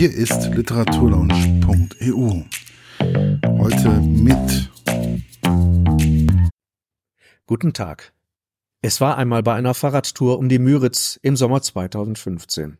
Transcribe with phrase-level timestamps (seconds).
[0.00, 2.42] Hier ist literaturlaunch.eu.
[3.58, 4.70] Heute mit.
[7.44, 8.14] Guten Tag.
[8.80, 12.78] Es war einmal bei einer Fahrradtour um die Müritz im Sommer 2015.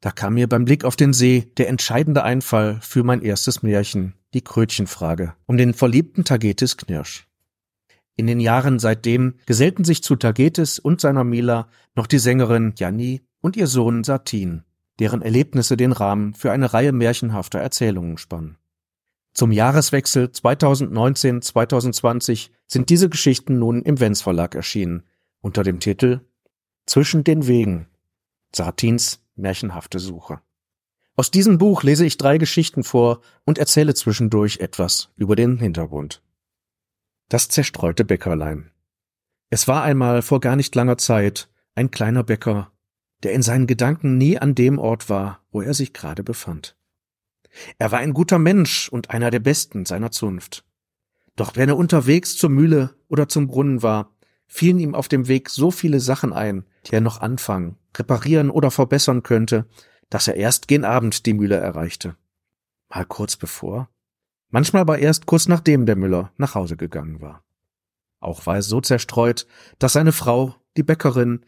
[0.00, 4.14] Da kam mir beim Blick auf den See der entscheidende Einfall für mein erstes Märchen,
[4.32, 7.26] die Krötchenfrage, um den verliebten Tagetes Knirsch.
[8.14, 13.22] In den Jahren seitdem gesellten sich zu Tagetes und seiner Mila noch die Sängerin Janni
[13.40, 14.62] und ihr Sohn Satin,
[14.98, 18.56] deren Erlebnisse den Rahmen für eine Reihe märchenhafter Erzählungen spannen.
[19.34, 25.02] Zum Jahreswechsel 2019-2020 sind diese Geschichten nun im Wenz Verlag erschienen,
[25.40, 26.20] unter dem Titel
[26.86, 27.88] Zwischen den Wegen.
[28.54, 30.40] Satins märchenhafte Suche.
[31.16, 36.22] Aus diesem Buch lese ich drei Geschichten vor und erzähle zwischendurch etwas über den Hintergrund.
[37.28, 38.70] Das zerstreute Bäckerlein.
[39.50, 42.72] Es war einmal vor gar nicht langer Zeit ein kleiner Bäcker,
[43.22, 46.76] der in seinen Gedanken nie an dem Ort war, wo er sich gerade befand.
[47.78, 50.64] Er war ein guter Mensch und einer der besten seiner Zunft.
[51.34, 54.14] Doch wenn er unterwegs zur Mühle oder zum Brunnen war,
[54.46, 58.70] fielen ihm auf dem Weg so viele Sachen ein, die er noch anfangen, reparieren oder
[58.70, 59.66] verbessern könnte,
[60.10, 62.16] dass er erst gen Abend die Mühle erreichte.
[62.88, 63.88] Mal kurz bevor,
[64.48, 67.44] Manchmal aber erst kurz nachdem der Müller nach Hause gegangen war.
[68.20, 69.46] Auch war er so zerstreut,
[69.78, 71.44] dass seine Frau, die Bäckerin,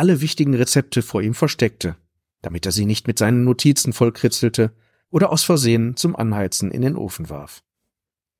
[0.00, 1.94] alle wichtigen Rezepte vor ihm versteckte,
[2.40, 4.72] damit er sie nicht mit seinen Notizen vollkritzelte
[5.10, 7.62] oder aus Versehen zum Anheizen in den Ofen warf.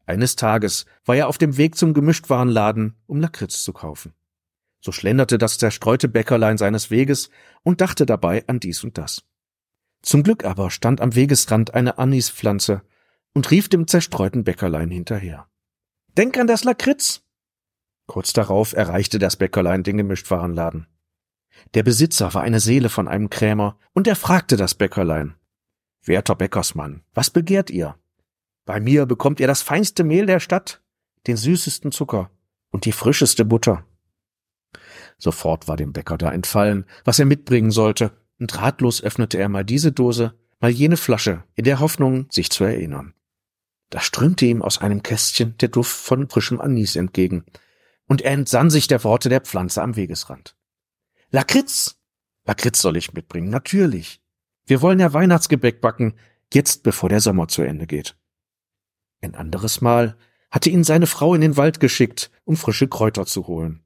[0.07, 4.15] Eines Tages war er auf dem Weg zum Gemischtwarenladen, um Lakritz zu kaufen.
[4.81, 7.29] So schlenderte das zerstreute Bäckerlein seines Weges
[7.63, 9.23] und dachte dabei an dies und das.
[10.01, 12.81] Zum Glück aber stand am Wegesrand eine Anispflanze,
[13.35, 15.49] und rief dem zerstreuten Bäckerlein hinterher.
[16.17, 17.23] Denk an das Lakritz!
[18.07, 20.89] Kurz darauf erreichte das Bäckerlein den Gemischtwarenladen.
[21.75, 25.35] Der Besitzer war eine Seele von einem Krämer, und er fragte das Bäckerlein.
[26.03, 27.97] Werter Bäckersmann, was begehrt ihr?
[28.65, 30.83] Bei mir bekommt ihr das feinste Mehl der Stadt,
[31.27, 32.31] den süßesten Zucker
[32.71, 33.85] und die frischeste Butter.
[35.19, 39.65] Sofort war dem Bäcker da entfallen, was er mitbringen sollte, und ratlos öffnete er mal
[39.65, 43.15] diese Dose, mal jene Flasche, in der Hoffnung, sich zu erinnern.
[43.91, 47.45] Da strömte ihm aus einem Kästchen der Duft von frischem Anis entgegen,
[48.07, 50.57] und er entsann sich der Worte der Pflanze am Wegesrand.
[51.31, 51.97] Lakritz!
[52.45, 54.21] Lakritz soll ich mitbringen, natürlich.
[54.67, 56.15] Wir wollen ja Weihnachtsgebäck backen,
[56.53, 58.17] jetzt bevor der Sommer zu Ende geht.
[59.21, 60.17] Ein anderes Mal
[60.51, 63.85] hatte ihn seine Frau in den Wald geschickt, um frische Kräuter zu holen.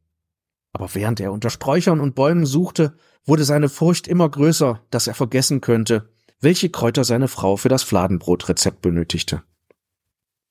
[0.72, 2.96] Aber während er unter Sträuchern und Bäumen suchte,
[3.26, 7.82] wurde seine Furcht immer größer, dass er vergessen könnte, welche Kräuter seine Frau für das
[7.82, 9.42] Fladenbrotrezept benötigte.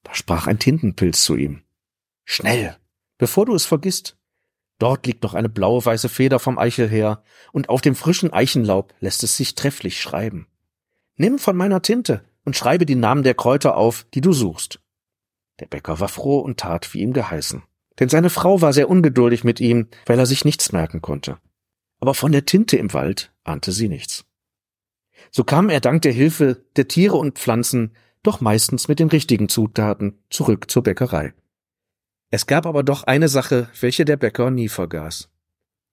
[0.03, 1.63] Da sprach ein Tintenpilz zu ihm.
[2.25, 2.77] Schnell,
[3.17, 4.17] bevor du es vergisst.
[4.79, 8.93] Dort liegt noch eine blaue weiße Feder vom Eichel her, und auf dem frischen Eichenlaub
[8.99, 10.47] lässt es sich trefflich schreiben.
[11.15, 14.79] Nimm von meiner Tinte und schreibe die Namen der Kräuter auf, die du suchst.
[15.59, 17.63] Der Bäcker war froh und tat, wie ihm geheißen.
[17.99, 21.37] Denn seine Frau war sehr ungeduldig mit ihm, weil er sich nichts merken konnte.
[21.99, 24.25] Aber von der Tinte im Wald ahnte sie nichts.
[25.31, 29.49] So kam er dank der Hilfe der Tiere und Pflanzen doch meistens mit den richtigen
[29.49, 31.33] Zutaten zurück zur Bäckerei.
[32.33, 35.29] Es gab aber doch eine Sache, welche der Bäcker nie vergaß.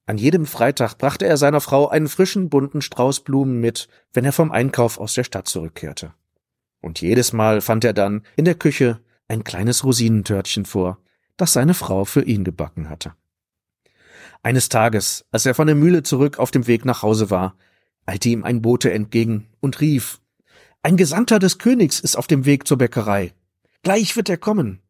[0.06, 4.32] An jedem Freitag brachte er seiner Frau einen frischen bunten Strauß Blumen mit, wenn er
[4.32, 6.14] vom Einkauf aus der Stadt zurückkehrte.
[6.80, 10.96] Und jedes Mal fand er dann in der Küche ein kleines Rosinentörtchen vor,
[11.36, 13.12] das seine Frau für ihn gebacken hatte.
[14.42, 17.54] Eines Tages, als er von der Mühle zurück auf dem Weg nach Hause war,
[18.06, 20.22] eilte ihm ein Bote entgegen und rief
[20.82, 23.34] ein Gesandter des Königs ist auf dem Weg zur Bäckerei.
[23.82, 24.80] Gleich wird er kommen.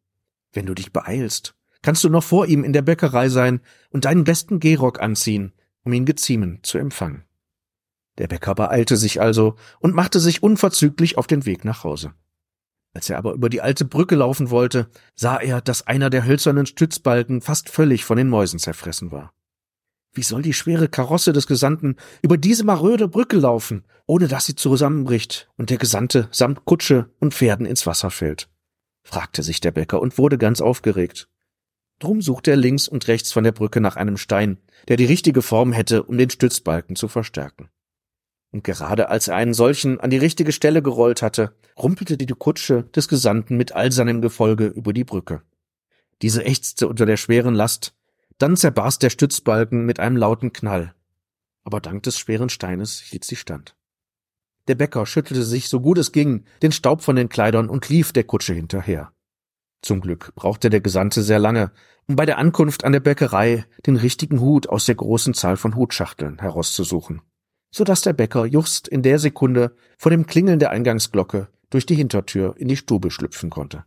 [0.53, 4.23] Wenn du dich beeilst, kannst du noch vor ihm in der Bäckerei sein und deinen
[4.23, 5.53] besten Gehrock anziehen,
[5.83, 7.23] um ihn geziemen zu empfangen.
[8.17, 12.13] Der Bäcker beeilte sich also und machte sich unverzüglich auf den Weg nach Hause.
[12.93, 16.65] Als er aber über die alte Brücke laufen wollte, sah er, dass einer der hölzernen
[16.65, 19.33] Stützbalken fast völlig von den Mäusen zerfressen war.
[20.13, 24.55] Wie soll die schwere Karosse des Gesandten über diese maröde Brücke laufen, ohne dass sie
[24.55, 28.49] zusammenbricht und der Gesandte samt Kutsche und Pferden ins Wasser fällt?
[29.03, 31.27] Fragte sich der Bäcker und wurde ganz aufgeregt.
[31.99, 34.57] Drum suchte er links und rechts von der Brücke nach einem Stein,
[34.87, 37.69] der die richtige Form hätte, um den Stützbalken zu verstärken.
[38.51, 42.83] Und gerade als er einen solchen an die richtige Stelle gerollt hatte, rumpelte die Kutsche
[42.95, 45.43] des Gesandten mit all seinem Gefolge über die Brücke.
[46.21, 47.93] Diese ächzte unter der schweren Last,
[48.37, 50.93] dann zerbarst der Stützbalken mit einem lauten Knall.
[51.63, 53.75] Aber dank des schweren Steines hielt sie stand.
[54.67, 58.13] Der Bäcker schüttelte sich, so gut es ging, den Staub von den Kleidern und lief
[58.13, 59.11] der Kutsche hinterher.
[59.81, 61.71] Zum Glück brauchte der Gesandte sehr lange,
[62.07, 65.75] um bei der Ankunft an der Bäckerei den richtigen Hut aus der großen Zahl von
[65.75, 67.21] Hutschachteln herauszusuchen.
[67.73, 71.95] so dass der Bäcker just in der Sekunde vor dem Klingeln der Eingangsglocke durch die
[71.95, 73.85] Hintertür in die Stube schlüpfen konnte.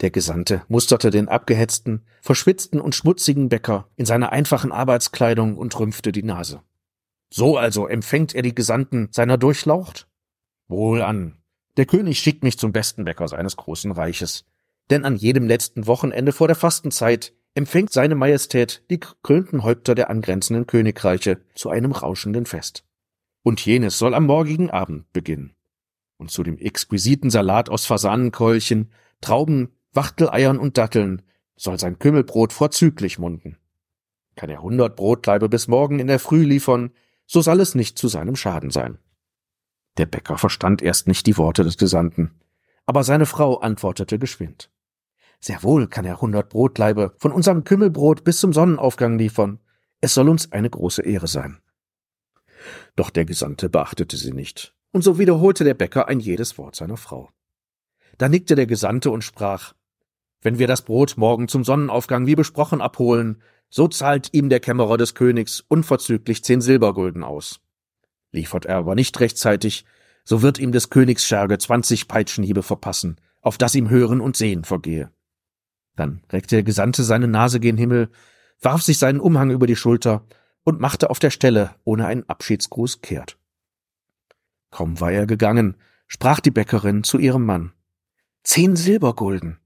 [0.00, 6.12] Der Gesandte musterte den abgehetzten, verschwitzten und schmutzigen Bäcker in seiner einfachen Arbeitskleidung und rümpfte
[6.12, 6.62] die Nase.
[7.34, 10.06] So also empfängt er die Gesandten seiner Durchlaucht?
[10.68, 11.38] Wohl an.
[11.78, 14.44] Der König schickt mich zum besten Bäcker seines großen Reiches.
[14.90, 20.10] Denn an jedem letzten Wochenende vor der Fastenzeit empfängt seine Majestät die gekrönten Häupter der
[20.10, 22.84] angrenzenden Königreiche zu einem rauschenden Fest.
[23.42, 25.54] Und jenes soll am morgigen Abend beginnen.
[26.18, 28.92] Und zu dem exquisiten Salat aus Fasanenkeulchen,
[29.22, 31.22] Trauben, Wachteleiern und Datteln
[31.56, 33.56] soll sein Kümmelbrot vorzüglich munden.
[34.36, 36.92] Kann er hundert Brotkleibe bis morgen in der Früh liefern,
[37.26, 38.98] so soll es nicht zu seinem Schaden sein.
[39.98, 42.32] Der Bäcker verstand erst nicht die Worte des Gesandten,
[42.86, 44.70] aber seine Frau antwortete geschwind.
[45.40, 49.58] Sehr wohl kann er hundert Brotkleibe von unserem Kümmelbrot bis zum Sonnenaufgang liefern.
[50.00, 51.60] Es soll uns eine große Ehre sein.
[52.96, 56.96] Doch der Gesandte beachtete sie nicht, und so wiederholte der Bäcker ein jedes Wort seiner
[56.96, 57.30] Frau.
[58.18, 59.74] Da nickte der Gesandte und sprach
[60.42, 63.40] wenn wir das Brot morgen zum Sonnenaufgang wie besprochen abholen,
[63.74, 67.60] so zahlt ihm der Kämmerer des Königs unverzüglich zehn Silbergulden aus.
[68.30, 69.86] Liefert er aber nicht rechtzeitig,
[70.24, 74.64] so wird ihm des Königs Scherge zwanzig Peitschenhiebe verpassen, auf das ihm Hören und Sehen
[74.64, 75.10] vergehe.
[75.96, 78.10] Dann reckte der Gesandte seine Nase gen Himmel,
[78.60, 80.26] warf sich seinen Umhang über die Schulter
[80.64, 83.38] und machte auf der Stelle ohne einen Abschiedsgruß kehrt.
[84.70, 85.78] Kaum war er gegangen,
[86.08, 87.72] sprach die Bäckerin zu ihrem Mann.
[88.44, 89.60] Zehn Silbergulden.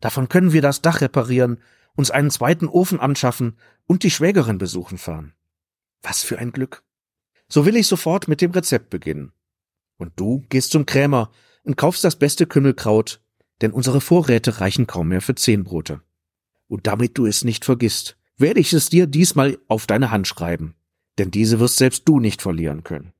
[0.00, 1.60] Davon können wir das Dach reparieren,
[1.96, 3.56] uns einen zweiten Ofen anschaffen
[3.86, 5.34] und die Schwägerin besuchen fahren.
[6.02, 6.84] Was für ein Glück.
[7.48, 9.32] So will ich sofort mit dem Rezept beginnen.
[9.96, 11.30] Und du gehst zum Krämer
[11.64, 13.20] und kaufst das beste Kümmelkraut,
[13.60, 16.02] denn unsere Vorräte reichen kaum mehr für zehn Brote.
[16.68, 20.74] Und damit du es nicht vergisst, werde ich es dir diesmal auf deine Hand schreiben,
[21.18, 23.12] denn diese wirst selbst du nicht verlieren können.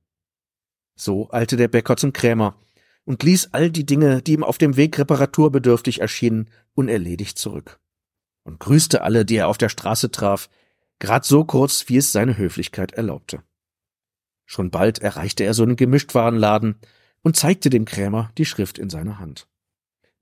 [0.95, 2.61] So eilte der Bäcker zum Krämer
[3.05, 7.81] und ließ all die Dinge, die ihm auf dem Weg reparaturbedürftig erschienen, unerledigt zurück.
[8.47, 10.49] Und grüßte alle, die er auf der Straße traf,
[11.01, 13.43] grad so kurz, wie es seine Höflichkeit erlaubte.
[14.45, 16.77] Schon bald erreichte er so einen Gemischtwarenladen
[17.23, 19.49] und zeigte dem Krämer die Schrift in seiner Hand.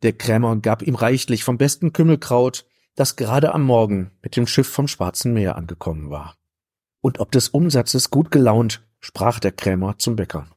[0.02, 4.68] Der Krämer gab ihm reichlich vom besten Kümmelkraut, das gerade am Morgen mit dem Schiff
[4.68, 6.38] vom Schwarzen Meer angekommen war.
[7.02, 10.48] Und ob des Umsatzes gut gelaunt, sprach der Krämer zum Bäcker.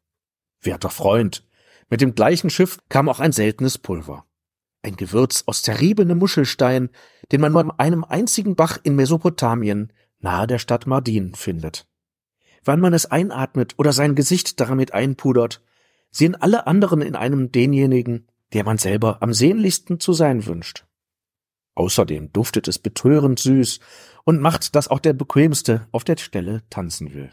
[0.62, 1.44] Werter Freund,
[1.90, 4.25] mit dem gleichen Schiff kam auch ein seltenes Pulver.
[4.84, 6.90] Ein Gewürz aus zerriebenem Muschelstein,
[7.32, 11.88] den man nur an einem einzigen Bach in Mesopotamien, nahe der Stadt Mardin, findet.
[12.64, 15.62] Wann man es einatmet oder sein Gesicht damit einpudert,
[16.12, 20.86] sehen alle anderen in einem denjenigen, der man selber am sehnlichsten zu sein wünscht.
[21.76, 23.80] Außerdem duftet es betörend süß
[24.24, 27.32] und macht, dass auch der Bequemste auf der Stelle tanzen will.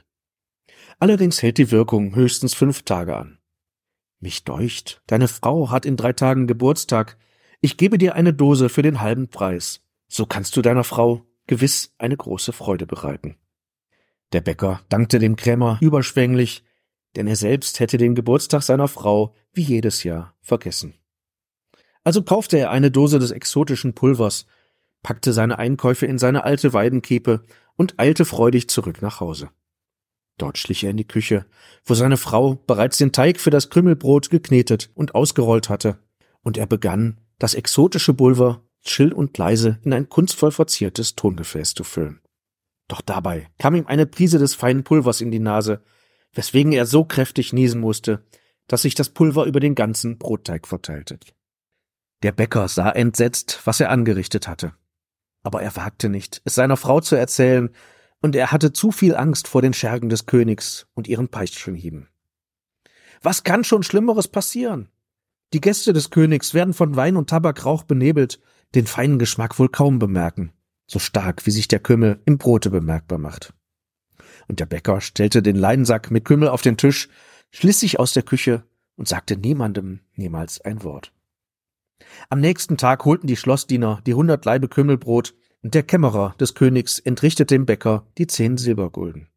[0.99, 3.39] Allerdings hält die Wirkung höchstens fünf Tage an.
[4.21, 7.17] Mich deucht, deine Frau hat in drei Tagen Geburtstag.
[7.61, 9.84] Ich gebe dir eine Dose für den halben Preis.
[10.17, 13.35] So kannst du deiner Frau gewiss eine große Freude bereiten.
[14.33, 16.63] Der Bäcker dankte dem Krämer überschwänglich,
[17.17, 20.95] denn er selbst hätte den Geburtstag seiner Frau wie jedes Jahr vergessen.
[22.05, 24.47] Also kaufte er eine Dose des exotischen Pulvers,
[25.03, 27.43] packte seine Einkäufe in seine alte Weidenkiepe
[27.75, 29.51] und eilte freudig zurück nach Hause.
[30.39, 31.45] Dort schlich er in die Küche,
[31.85, 35.99] wo seine Frau bereits den Teig für das Krümmelbrot geknetet und ausgerollt hatte,
[36.43, 41.85] und er begann, das exotische Pulver still und leise in ein kunstvoll verziertes Tongefäß zu
[41.85, 42.21] füllen.
[42.89, 45.83] Doch dabei kam ihm eine Prise des feinen Pulvers in die Nase,
[46.33, 48.25] weswegen er so kräftig niesen musste,
[48.67, 51.19] dass sich das Pulver über den ganzen Brotteig verteilte.
[52.23, 54.75] Der Bäcker sah entsetzt, was er angerichtet hatte.
[55.43, 57.71] Aber er wagte nicht, es seiner Frau zu erzählen,
[58.21, 62.09] und er hatte zu viel Angst vor den Schergen des Königs und ihren Peitschenhieben.
[63.23, 64.89] Was kann schon Schlimmeres passieren?
[65.53, 68.41] Die Gäste des Königs werden von Wein und Tabakrauch benebelt,
[68.75, 70.53] den feinen Geschmack wohl kaum bemerken,
[70.87, 73.55] so stark wie sich der Kümmel im Brote bemerkbar macht.
[74.49, 77.09] Und der Bäcker stellte den Leinsack mit Kümmel auf den Tisch,
[77.51, 78.65] schliss sich aus der Küche
[78.97, 81.13] und sagte niemandem niemals ein Wort.
[82.29, 85.35] Am nächsten Tag holten die Schlossdiener die hundert Laibe Kümmelbrot
[85.67, 89.29] der Kämmerer des Königs entrichtet dem Bäcker die zehn Silbergulden.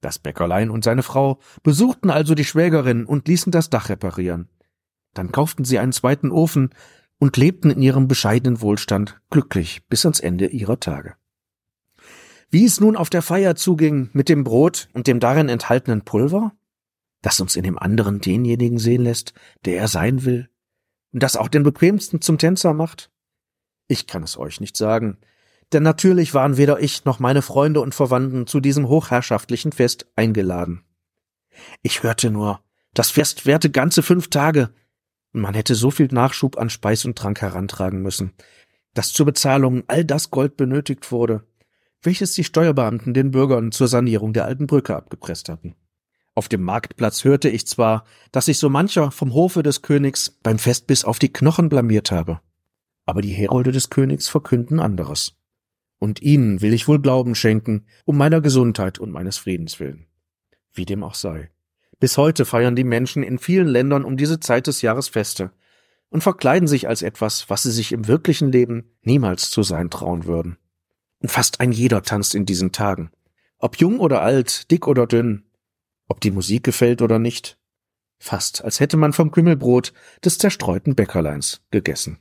[0.00, 4.48] Das Bäckerlein und seine Frau besuchten also die Schwägerin und ließen das Dach reparieren.
[5.14, 6.70] Dann kauften sie einen zweiten Ofen
[7.18, 11.16] und lebten in ihrem bescheidenen Wohlstand glücklich bis ans Ende ihrer Tage.
[12.50, 16.52] Wie es nun auf der Feier zuging mit dem Brot und dem darin enthaltenen Pulver,
[17.20, 19.34] das uns in dem anderen denjenigen sehen lässt,
[19.64, 20.48] der er sein will,
[21.12, 23.10] und das auch den bequemsten zum Tänzer macht?
[23.86, 25.18] Ich kann es euch nicht sagen,
[25.72, 30.84] denn natürlich waren weder ich noch meine Freunde und Verwandten zu diesem hochherrschaftlichen Fest eingeladen.
[31.82, 32.60] Ich hörte nur,
[32.94, 34.70] das Fest währte ganze fünf Tage,
[35.40, 38.32] man hätte so viel Nachschub an Speis und Trank herantragen müssen,
[38.94, 41.44] dass zur Bezahlung all das Gold benötigt wurde,
[42.02, 45.74] welches die Steuerbeamten den Bürgern zur Sanierung der alten Brücke abgepresst hatten.
[46.34, 50.58] Auf dem Marktplatz hörte ich zwar, dass sich so mancher vom Hofe des Königs beim
[50.58, 52.40] Fest bis auf die Knochen blamiert habe,
[53.06, 55.36] aber die Herolde des Königs verkünden anderes.
[55.98, 60.06] Und ihnen will ich wohl Glauben schenken, um meiner Gesundheit und meines Friedens willen.
[60.72, 61.50] Wie dem auch sei.
[62.00, 65.50] Bis heute feiern die Menschen in vielen Ländern um diese Zeit des Jahres Feste
[66.10, 70.24] und verkleiden sich als etwas, was sie sich im wirklichen Leben niemals zu sein trauen
[70.24, 70.58] würden.
[71.20, 73.10] Und fast ein jeder tanzt in diesen Tagen.
[73.58, 75.44] Ob jung oder alt, dick oder dünn,
[76.06, 77.58] ob die Musik gefällt oder nicht.
[78.18, 79.92] Fast, als hätte man vom Kümmelbrot
[80.24, 82.18] des zerstreuten Bäckerleins gegessen.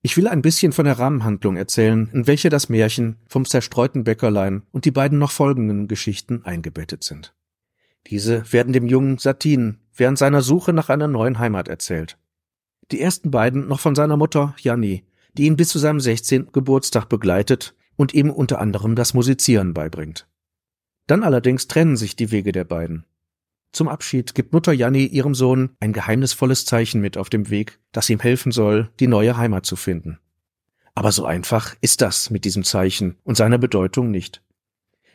[0.00, 4.62] Ich will ein bisschen von der Rahmenhandlung erzählen, in welche das Märchen vom zerstreuten Bäckerlein
[4.72, 7.34] und die beiden noch folgenden Geschichten eingebettet sind.
[8.08, 12.18] Diese werden dem jungen Satin während seiner Suche nach einer neuen Heimat erzählt.
[12.90, 15.04] Die ersten beiden noch von seiner Mutter Janni,
[15.34, 16.52] die ihn bis zu seinem 16.
[16.52, 20.26] Geburtstag begleitet und ihm unter anderem das Musizieren beibringt.
[21.06, 23.06] Dann allerdings trennen sich die Wege der beiden.
[23.72, 28.10] Zum Abschied gibt Mutter Janni ihrem Sohn ein geheimnisvolles Zeichen mit auf dem Weg, das
[28.10, 30.18] ihm helfen soll, die neue Heimat zu finden.
[30.94, 34.42] Aber so einfach ist das mit diesem Zeichen und seiner Bedeutung nicht.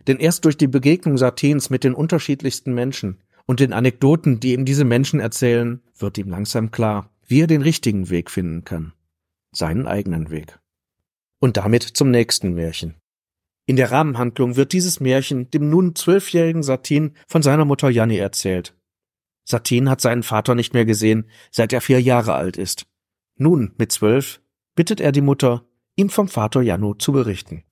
[0.07, 4.65] Denn erst durch die Begegnung Satins mit den unterschiedlichsten Menschen und den Anekdoten, die ihm
[4.65, 8.93] diese Menschen erzählen, wird ihm langsam klar, wie er den richtigen Weg finden kann.
[9.51, 10.59] Seinen eigenen Weg.
[11.39, 12.95] Und damit zum nächsten Märchen.
[13.65, 18.73] In der Rahmenhandlung wird dieses Märchen dem nun zwölfjährigen Satin von seiner Mutter Janni erzählt.
[19.43, 22.85] Satin hat seinen Vater nicht mehr gesehen, seit er vier Jahre alt ist.
[23.35, 24.41] Nun, mit zwölf,
[24.75, 27.63] bittet er die Mutter, ihm vom Vater Janno zu berichten.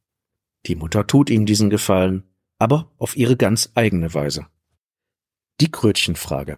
[0.68, 2.24] Die Mutter tut ihm diesen Gefallen,
[2.58, 4.48] aber auf ihre ganz eigene Weise.
[5.62, 6.58] Die Krötchenfrage.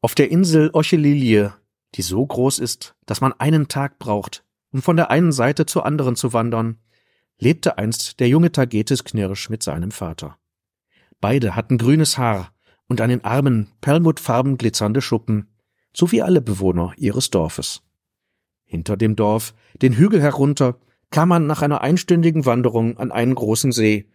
[0.00, 1.54] Auf der Insel Ochelilie,
[1.94, 5.84] die so groß ist, dass man einen Tag braucht, um von der einen Seite zur
[5.84, 6.78] anderen zu wandern,
[7.38, 10.38] lebte einst der junge Tagetes Knirsch mit seinem Vater.
[11.20, 12.52] Beide hatten grünes Haar
[12.86, 15.48] und an den Armen perlmuttfarben glitzernde Schuppen,
[15.92, 17.82] so wie alle Bewohner ihres Dorfes.
[18.64, 20.78] Hinter dem Dorf, den Hügel herunter,
[21.10, 24.06] kam man nach einer einstündigen Wanderung an einen großen See,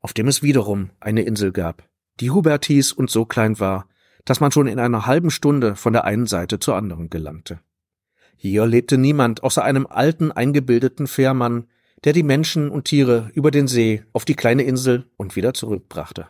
[0.00, 1.88] auf dem es wiederum eine Insel gab,
[2.20, 3.88] die Hubert hieß und so klein war,
[4.24, 7.60] dass man schon in einer halben Stunde von der einen Seite zur anderen gelangte.
[8.36, 11.66] Hier lebte niemand außer einem alten eingebildeten Fährmann,
[12.04, 16.28] der die Menschen und Tiere über den See auf die kleine Insel und wieder zurückbrachte.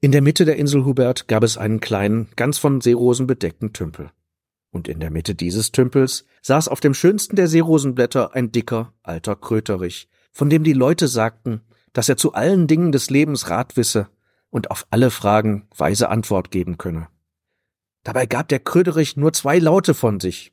[0.00, 4.10] In der Mitte der Insel Hubert gab es einen kleinen, ganz von Seerosen bedeckten Tümpel.
[4.76, 9.34] Und in der Mitte dieses Tümpels saß auf dem schönsten der Seerosenblätter ein dicker, alter
[9.34, 11.62] Kröterich, von dem die Leute sagten,
[11.94, 14.10] dass er zu allen Dingen des Lebens Rat wisse
[14.50, 17.08] und auf alle Fragen weise Antwort geben könne.
[18.02, 20.52] Dabei gab der Kröterich nur zwei Laute von sich.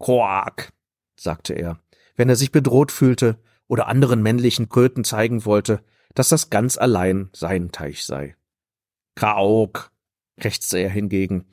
[0.00, 0.72] Quak,
[1.14, 1.78] sagte er,
[2.16, 5.80] wenn er sich bedroht fühlte oder anderen männlichen Kröten zeigen wollte,
[6.14, 8.34] dass das ganz allein sein Teich sei.
[9.14, 9.92] Krauk,
[10.40, 11.46] krächzte er hingegen,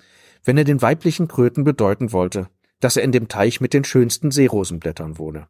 [0.43, 4.31] wenn er den weiblichen Kröten bedeuten wollte, dass er in dem Teich mit den schönsten
[4.31, 5.47] Seerosenblättern wohne.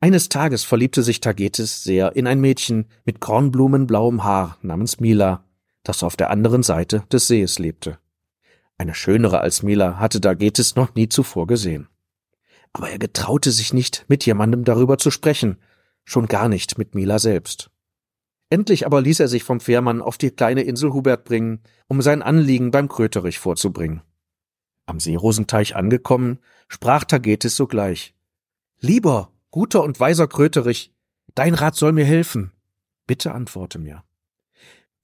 [0.00, 5.44] Eines Tages verliebte sich Tagetes sehr in ein Mädchen mit kornblumenblauem Haar namens Mila,
[5.82, 7.98] das auf der anderen Seite des Sees lebte.
[8.76, 11.88] Eine schönere als Mila hatte Tagetes noch nie zuvor gesehen
[12.72, 15.58] aber er getraute sich nicht, mit jemandem darüber zu sprechen,
[16.04, 17.69] schon gar nicht mit Mila selbst.
[18.50, 22.20] Endlich aber ließ er sich vom Fährmann auf die kleine Insel Hubert bringen, um sein
[22.20, 24.02] Anliegen beim Kröterich vorzubringen.
[24.86, 28.12] Am Seerosenteich angekommen, sprach Tagetes sogleich.
[28.80, 30.92] Lieber, guter und weiser Kröterich,
[31.36, 32.52] dein Rat soll mir helfen.
[33.06, 34.02] Bitte antworte mir.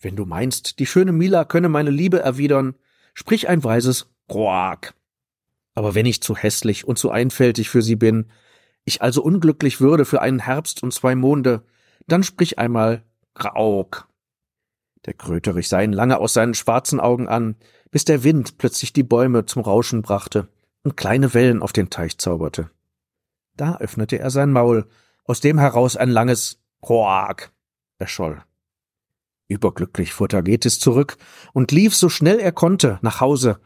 [0.01, 2.75] Wenn du meinst, die schöne Mila könne meine Liebe erwidern,
[3.15, 4.95] sprich ein weises Quak.
[5.75, 8.27] Aber wenn ich zu hässlich und zu einfältig für sie bin,
[8.85, 11.65] ich also unglücklich würde für einen Herbst und zwei Monde,
[12.09, 13.05] dann sprich einmal
[13.43, 14.09] Rauk.
[15.05, 17.57] Der Kröterich sah ihn lange aus seinen schwarzen Augen an,
[17.91, 20.49] bis der Wind plötzlich die Bäume zum Rauschen brachte
[20.83, 22.71] und kleine Wellen auf den Teich zauberte.
[23.57, 24.87] Da öffnete er sein Maul,
[25.25, 27.53] aus dem heraus ein langes Quak
[27.99, 28.43] erscholl.
[29.49, 31.17] Überglücklich fuhr Tagetes zurück
[31.53, 33.61] und lief so schnell er konnte nach Hause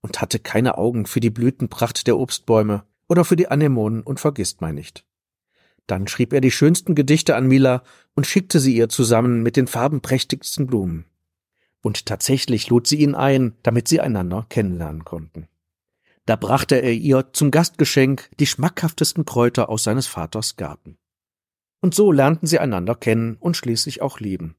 [0.00, 5.06] und hatte keine Augen für die Blütenpracht der Obstbäume oder für die Anemonen und Vergisstmeinnicht.
[5.92, 7.82] Dann schrieb er die schönsten Gedichte an Mila
[8.14, 11.04] und schickte sie ihr zusammen mit den farbenprächtigsten Blumen.
[11.82, 15.48] Und tatsächlich lud sie ihn ein, damit sie einander kennenlernen konnten.
[16.24, 20.96] Da brachte er ihr zum Gastgeschenk die schmackhaftesten Kräuter aus seines Vaters Garten.
[21.82, 24.56] Und so lernten sie einander kennen und schließlich auch lieben.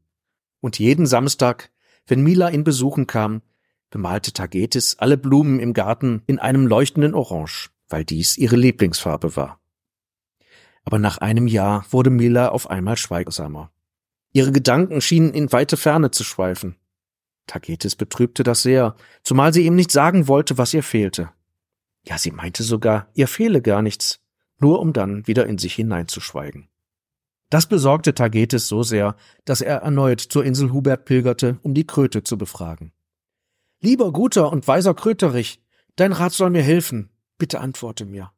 [0.62, 1.72] Und jeden Samstag
[2.06, 3.42] Wenn Mila ihn besuchen kam,
[3.90, 9.63] bemalte Tagetes alle Blumen im Garten in einem leuchtenden Orange, weil dies ihre Lieblingsfarbe war.
[10.84, 13.72] Aber nach einem Jahr wurde Mila auf einmal schweigsamer.
[14.32, 16.76] Ihre Gedanken schienen in weite Ferne zu schweifen.
[17.48, 21.30] Tagetes betrübte das sehr, zumal sie ihm nicht sagen wollte, was ihr fehlte.
[22.06, 24.20] Ja, sie meinte sogar, ihr fehle gar nichts,
[24.60, 26.70] nur um dann wieder in sich hineinzuschweigen.
[27.50, 32.24] Das besorgte Tagetes so sehr, dass er erneut zur Insel Hubert pilgerte, um die Kröte
[32.24, 32.92] zu befragen.
[33.80, 35.62] Lieber guter und weiser Kröterich,
[35.96, 37.12] dein Rat soll mir helfen.
[37.38, 38.32] Bitte antworte mir.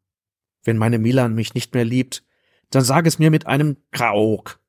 [0.64, 2.25] Wenn meine Milan mich nicht mehr liebt,
[2.75, 4.60] dann sag es mir mit einem Krauk.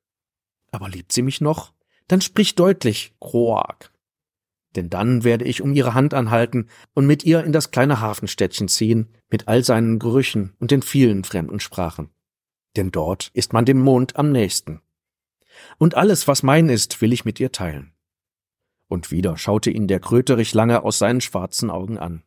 [0.71, 1.73] Aber liebt sie mich noch?
[2.07, 3.91] Dann sprich deutlich Kroak
[4.77, 8.67] denn dann werde ich um ihre Hand anhalten und mit ihr in das kleine Hafenstädtchen
[8.67, 12.11] ziehen, mit all seinen Gerüchen und den vielen fremden Sprachen.
[12.77, 14.81] Denn dort ist man dem Mond am nächsten.
[15.79, 17.93] Und alles, was mein ist, will ich mit ihr teilen.
[18.87, 22.23] Und wieder schaute ihn der Kröterich lange aus seinen schwarzen Augen an.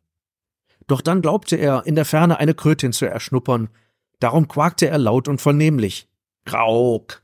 [0.87, 3.69] Doch dann glaubte er, in der Ferne eine Krötin zu erschnuppern,
[4.21, 6.07] darum quakte er laut und vernehmlich.
[6.45, 7.21] Grauk!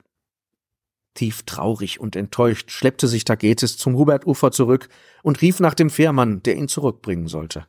[1.13, 4.89] Tief traurig und enttäuscht schleppte sich Tagetes zum Hubertufer zurück
[5.23, 7.65] und rief nach dem Fährmann, der ihn zurückbringen sollte.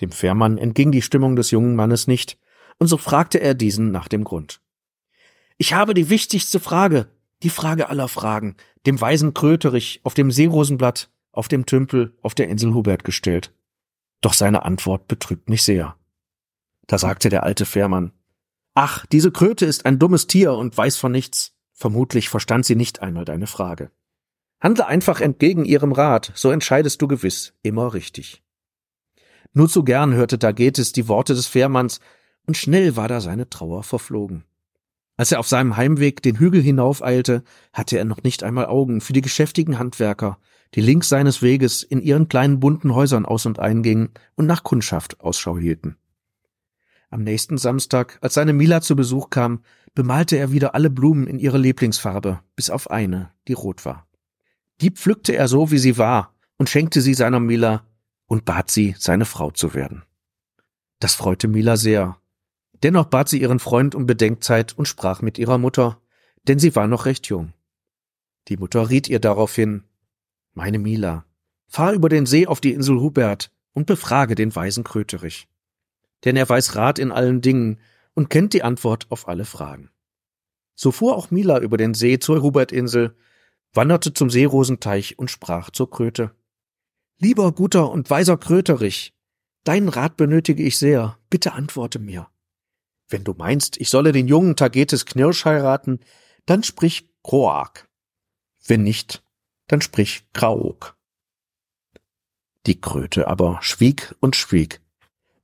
[0.00, 2.38] Dem Fährmann entging die Stimmung des jungen Mannes nicht,
[2.78, 4.60] und so fragte er diesen nach dem Grund.
[5.58, 7.08] Ich habe die wichtigste Frage,
[7.42, 8.56] die Frage aller Fragen,
[8.86, 13.52] dem weisen Kröterich auf dem Seerosenblatt, auf dem Tümpel, auf der Insel Hubert gestellt.
[14.20, 15.96] Doch seine Antwort betrübt mich sehr.
[16.86, 18.12] Da sagte der alte Fährmann,
[18.74, 21.52] Ach, diese Kröte ist ein dummes Tier und weiß von nichts.
[21.72, 23.90] Vermutlich verstand sie nicht einmal deine Frage.
[24.60, 28.42] Handle einfach entgegen ihrem Rat, so entscheidest du gewiss immer richtig.
[29.52, 32.00] Nur zu gern hörte Dagetes die Worte des Fährmanns,
[32.46, 34.44] und schnell war da seine Trauer verflogen.
[35.16, 39.12] Als er auf seinem Heimweg den Hügel hinaufeilte, hatte er noch nicht einmal Augen für
[39.12, 40.38] die geschäftigen Handwerker,
[40.74, 45.20] die links seines Weges in ihren kleinen bunten Häusern aus und eingingen und nach Kundschaft
[45.20, 45.96] Ausschau hielten.
[47.12, 49.60] Am nächsten Samstag, als seine Mila zu Besuch kam,
[49.94, 54.08] bemalte er wieder alle Blumen in ihre Lieblingsfarbe, bis auf eine, die rot war.
[54.80, 57.86] Die pflückte er so, wie sie war, und schenkte sie seiner Mila
[58.24, 60.04] und bat sie, seine Frau zu werden.
[61.00, 62.16] Das freute Mila sehr.
[62.82, 66.00] Dennoch bat sie ihren Freund um Bedenkzeit und sprach mit ihrer Mutter,
[66.48, 67.52] denn sie war noch recht jung.
[68.48, 69.84] Die Mutter riet ihr daraufhin,
[70.54, 71.26] meine Mila,
[71.68, 75.46] fahr über den See auf die Insel Hubert und befrage den weisen Kröterich.
[76.24, 77.80] Denn er weiß Rat in allen Dingen
[78.14, 79.90] und kennt die Antwort auf alle Fragen.
[80.74, 83.16] So fuhr auch Mila über den See zur Hubertinsel,
[83.72, 86.34] wanderte zum Seerosenteich und sprach zur Kröte.
[87.18, 89.14] Lieber guter und weiser Kröterich,
[89.64, 92.28] deinen Rat benötige ich sehr, bitte antworte mir.
[93.08, 96.00] Wenn du meinst, ich solle den jungen Tagetes Knirsch heiraten,
[96.46, 97.88] dann sprich Kroak.
[98.66, 99.22] Wenn nicht,
[99.68, 100.96] dann sprich Krauk.
[102.66, 104.80] Die Kröte aber schwieg und schwieg,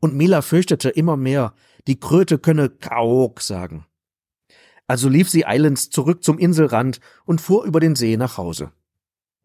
[0.01, 1.55] und Mila fürchtete immer mehr,
[1.87, 3.87] die Kröte könne Kaok sagen.
[4.87, 8.73] Also lief sie eilends zurück zum Inselrand und fuhr über den See nach Hause.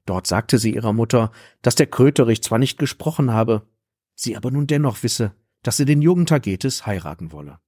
[0.06, 3.68] Dort sagte sie ihrer Mutter, dass der Kröterich zwar nicht gesprochen habe,
[4.16, 7.60] sie aber nun dennoch wisse, dass sie den jungen Tagetes heiraten wolle.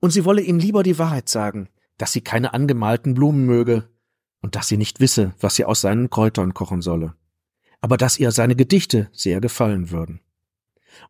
[0.00, 3.88] Und sie wolle ihm lieber die Wahrheit sagen, dass sie keine angemalten Blumen möge
[4.40, 7.14] und dass sie nicht wisse, was sie aus seinen Kräutern kochen solle,
[7.80, 10.20] aber dass ihr seine Gedichte sehr gefallen würden.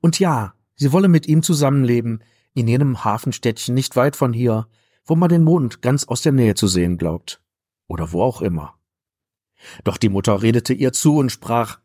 [0.01, 4.67] Und ja, sie wolle mit ihm zusammenleben, in jenem Hafenstädtchen nicht weit von hier,
[5.05, 7.43] wo man den Mond ganz aus der Nähe zu sehen glaubt.
[7.87, 8.79] Oder wo auch immer.
[9.85, 11.81] Doch die Mutter redete ihr zu und sprach,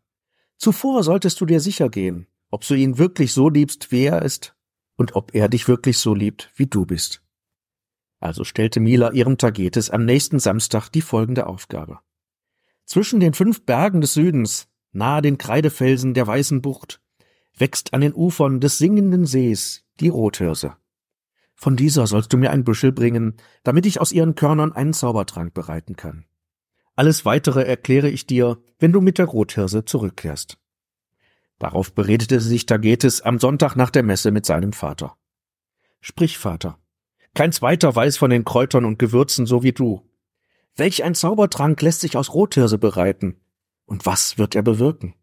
[0.57, 4.55] Zuvor solltest du dir sicher gehen, ob du ihn wirklich so liebst, wie er ist,
[4.95, 7.23] und ob er dich wirklich so liebt, wie du bist.
[8.19, 11.99] Also stellte Mila ihrem Tagetes am nächsten Samstag die folgende Aufgabe.
[12.85, 17.01] Zwischen den fünf Bergen des Südens, nahe den Kreidefelsen der Weißen Bucht,
[17.57, 20.75] wächst an den Ufern des singenden Sees die Rothirse.
[21.55, 25.53] Von dieser sollst du mir ein Büschel bringen, damit ich aus ihren Körnern einen Zaubertrank
[25.53, 26.25] bereiten kann.
[26.95, 30.57] Alles weitere erkläre ich dir, wenn du mit der Rothirse zurückkehrst.
[31.59, 35.15] Darauf beredete sich Tagetes am Sonntag nach der Messe mit seinem Vater.
[36.01, 36.77] Sprich, Vater.
[37.33, 40.07] Kein zweiter weiß von den Kräutern und Gewürzen so wie du.
[40.75, 43.39] Welch ein Zaubertrank lässt sich aus Rothirse bereiten?
[43.85, 45.15] Und was wird er bewirken?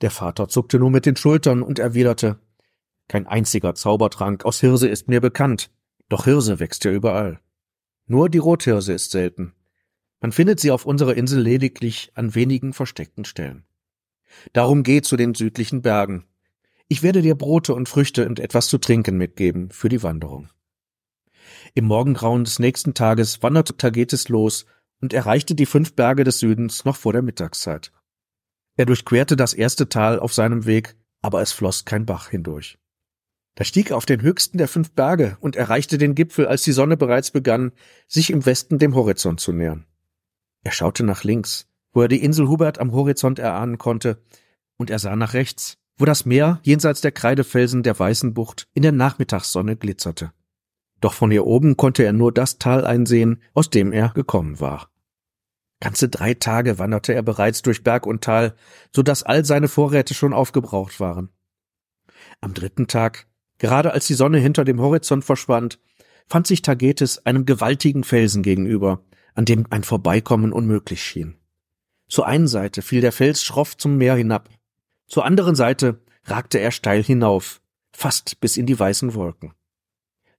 [0.00, 2.38] Der Vater zuckte nur mit den Schultern und erwiderte,
[3.08, 5.70] kein einziger Zaubertrank aus Hirse ist mir bekannt,
[6.08, 7.40] doch Hirse wächst ja überall.
[8.06, 9.52] Nur die Rothirse ist selten.
[10.20, 13.64] Man findet sie auf unserer Insel lediglich an wenigen versteckten Stellen.
[14.52, 16.26] Darum geh zu den südlichen Bergen.
[16.88, 20.48] Ich werde dir Brote und Früchte und etwas zu trinken mitgeben für die Wanderung.
[21.74, 24.66] Im Morgengrauen des nächsten Tages wanderte Tagetes los
[25.00, 27.92] und erreichte die fünf Berge des Südens noch vor der Mittagszeit.
[28.76, 32.78] Er durchquerte das erste Tal auf seinem Weg, aber es floss kein Bach hindurch.
[33.54, 36.72] Da stieg er auf den höchsten der fünf Berge und erreichte den Gipfel, als die
[36.72, 37.72] Sonne bereits begann,
[38.06, 39.86] sich im Westen dem Horizont zu nähern.
[40.62, 44.22] Er schaute nach links, wo er die Insel Hubert am Horizont erahnen konnte,
[44.76, 48.82] und er sah nach rechts, wo das Meer jenseits der Kreidefelsen der Weißen Bucht in
[48.82, 50.32] der Nachmittagssonne glitzerte.
[51.00, 54.90] Doch von hier oben konnte er nur das Tal einsehen, aus dem er gekommen war.
[55.80, 58.54] Ganze drei Tage wanderte er bereits durch Berg und Tal,
[58.94, 61.28] so dass all seine Vorräte schon aufgebraucht waren.
[62.40, 63.26] Am dritten Tag,
[63.58, 65.78] gerade als die Sonne hinter dem Horizont verschwand,
[66.28, 71.36] fand sich Tagetes einem gewaltigen Felsen gegenüber, an dem ein Vorbeikommen unmöglich schien.
[72.08, 74.48] Zur einen Seite fiel der Fels schroff zum Meer hinab,
[75.06, 77.60] zur anderen Seite ragte er steil hinauf,
[77.92, 79.52] fast bis in die weißen Wolken.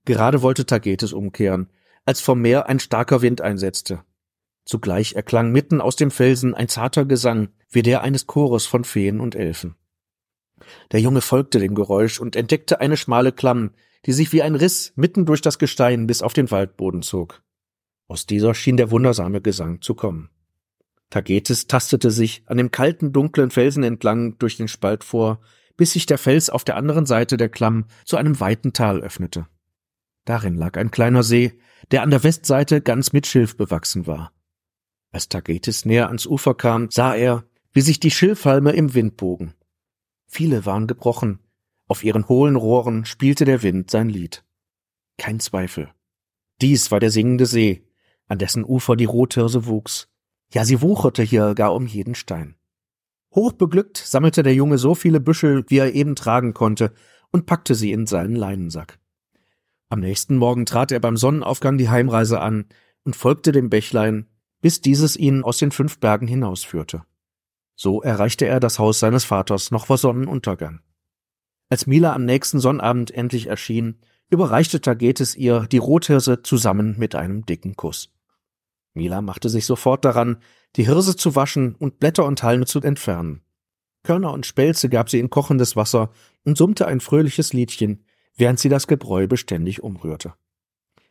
[0.05, 1.69] Gerade wollte Tagetes umkehren,
[2.05, 4.03] als vom Meer ein starker Wind einsetzte.
[4.67, 9.21] Zugleich erklang mitten aus dem Felsen ein zarter Gesang, wie der eines Chores von Feen
[9.21, 9.75] und Elfen.
[10.91, 13.71] Der Junge folgte dem Geräusch und entdeckte eine schmale Klamm,
[14.05, 17.41] die sich wie ein Riss mitten durch das Gestein bis auf den Waldboden zog.
[18.09, 20.29] Aus dieser schien der wundersame Gesang zu kommen.
[21.11, 25.39] Tagetes tastete sich an dem kalten, dunklen Felsen entlang durch den Spalt vor,
[25.77, 29.47] bis sich der Fels auf der anderen Seite der Klamm zu einem weiten Tal öffnete.
[30.25, 31.57] Darin lag ein kleiner See,
[31.91, 34.33] der an der Westseite ganz mit Schilf bewachsen war.
[35.11, 39.53] Als Tagetes näher ans Ufer kam, sah er, wie sich die Schilfhalme im Wind bogen.
[40.27, 41.39] Viele waren gebrochen,
[41.87, 44.43] auf ihren hohlen Rohren spielte der Wind sein Lied.
[45.17, 45.89] Kein Zweifel.
[46.61, 47.83] Dies war der singende See,
[48.27, 50.09] an dessen Ufer die Rothirse wuchs,
[50.53, 52.55] ja, sie wucherte hier gar um jeden Stein.
[53.35, 56.93] Hochbeglückt sammelte der Junge so viele Büschel, wie er eben tragen konnte,
[57.31, 58.99] und packte sie in seinen Leinensack.
[59.89, 62.65] Am nächsten Morgen trat er beim Sonnenaufgang die Heimreise an
[63.03, 64.27] und folgte dem Bächlein,
[64.61, 67.03] bis dieses ihn aus den fünf Bergen hinausführte.
[67.75, 70.81] So erreichte er das Haus seines Vaters noch vor Sonnenuntergang.
[71.69, 77.45] Als Mila am nächsten Sonnabend endlich erschien, überreichte Tagetes ihr die Rothirse zusammen mit einem
[77.45, 78.09] dicken Kuss.
[78.93, 80.37] Mila machte sich sofort daran,
[80.75, 83.41] die Hirse zu waschen und Blätter und Halme zu entfernen.
[84.03, 86.11] Körner und Spelze gab sie in kochendes Wasser
[86.43, 90.33] und summte ein fröhliches Liedchen, während sie das Gebräu beständig umrührte.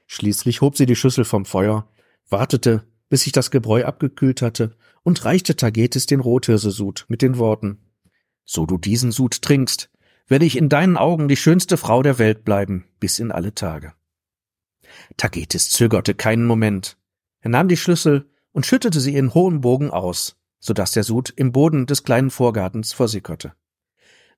[0.06, 1.88] Schließlich hob sie die Schüssel vom Feuer,
[2.28, 7.78] wartete, bis sich das Gebräu abgekühlt hatte, und reichte Tagetes den Rothirsesud mit den Worten
[8.44, 9.90] So du diesen Sud trinkst,
[10.26, 13.92] werde ich in deinen Augen die schönste Frau der Welt bleiben, bis in alle Tage.
[15.16, 16.96] Tagetes zögerte keinen Moment.
[17.40, 21.32] Er nahm die Schlüssel und schüttete sie in hohem Bogen aus, so dass der Sud
[21.36, 23.54] im Boden des kleinen Vorgartens versickerte.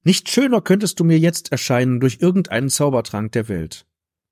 [0.02, 3.86] Nicht schöner könntest du mir jetzt erscheinen durch irgendeinen Zaubertrank der Welt.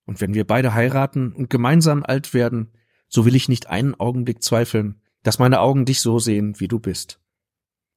[0.05, 2.73] Und wenn wir beide heiraten und gemeinsam alt werden,
[3.09, 6.79] so will ich nicht einen Augenblick zweifeln, dass meine Augen dich so sehen, wie du
[6.79, 7.21] bist.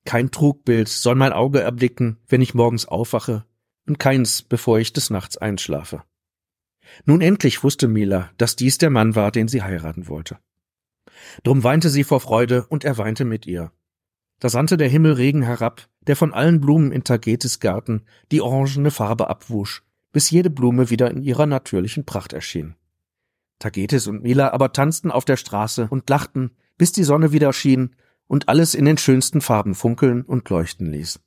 [0.06, 3.46] Kein Trugbild soll mein Auge erblicken, wenn ich morgens aufwache,
[3.88, 6.04] und keins, bevor ich des Nachts einschlafe.
[7.06, 10.40] Nun endlich wusste Mila, dass dies der Mann war, den sie heiraten wollte.
[11.44, 13.72] Drum weinte sie vor Freude, und er weinte mit ihr.
[14.40, 18.90] Da sandte der Himmel Regen herab, der von allen Blumen in Tagetes Garten die orangene
[18.90, 22.76] Farbe abwusch, bis jede Blume wieder in ihrer natürlichen Pracht erschien.
[23.60, 27.96] Tagetes und Mila aber tanzten auf der Straße und lachten, bis die Sonne wieder schien
[28.28, 31.20] und alles in den schönsten Farben funkeln und leuchten ließ.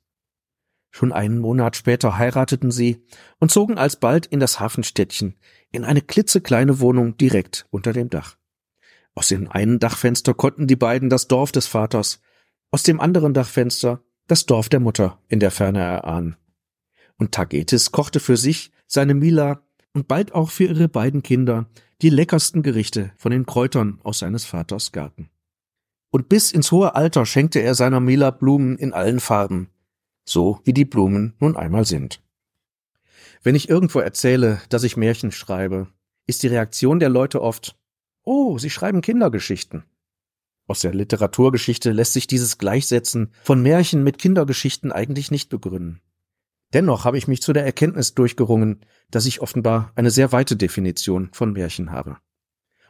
[0.89, 3.03] Schon einen Monat später heirateten sie
[3.39, 5.35] und zogen alsbald in das Hafenstädtchen,
[5.71, 8.37] in eine klitzekleine Wohnung direkt unter dem Dach.
[9.15, 12.21] Aus dem einen Dachfenster konnten die beiden das Dorf des Vaters,
[12.71, 16.37] aus dem anderen Dachfenster das Dorf der Mutter in der Ferne erahnen.
[17.17, 21.69] Und Tagetes kochte für sich, seine Mila und bald auch für ihre beiden Kinder
[22.03, 25.29] die leckersten Gerichte von den Kräutern aus seines Vaters Garten.
[26.11, 29.69] Und bis ins hohe Alter schenkte er seiner Mila Blumen in allen Farben,
[30.25, 32.21] so wie die Blumen nun einmal sind.
[33.41, 35.87] Wenn ich irgendwo erzähle, dass ich Märchen schreibe,
[36.27, 37.77] ist die Reaktion der Leute oft
[38.25, 39.83] Oh, Sie schreiben Kindergeschichten.
[40.67, 46.01] Aus der Literaturgeschichte lässt sich dieses Gleichsetzen von Märchen mit Kindergeschichten eigentlich nicht begründen.
[46.73, 48.81] Dennoch habe ich mich zu der Erkenntnis durchgerungen,
[49.11, 52.17] dass ich offenbar eine sehr weite Definition von Märchen habe.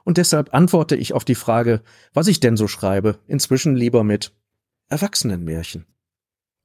[0.06, 1.82] Und deshalb antworte ich auf die Frage,
[2.14, 4.34] was ich denn so schreibe, inzwischen lieber mit
[4.90, 5.86] Erwachsenenmärchen.